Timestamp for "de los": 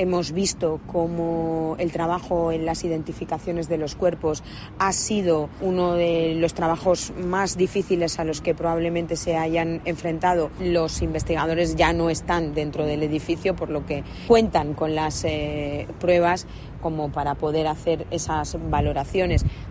3.68-3.96, 5.92-6.54